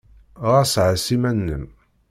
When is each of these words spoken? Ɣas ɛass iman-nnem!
Ɣas 0.49 0.73
ɛass 0.83 1.05
iman-nnem! 1.15 1.65